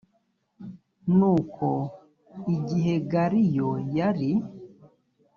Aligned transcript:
nuko 1.17 1.67
igihe 2.55 2.93
galiyo 3.11 3.69
yari 3.97 4.31